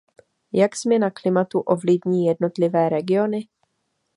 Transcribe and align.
Jak 0.53 0.75
změna 0.75 1.09
klimatu 1.11 1.59
ovlivní 1.59 2.25
jednotlivé 2.25 2.89
regiony? 2.89 3.47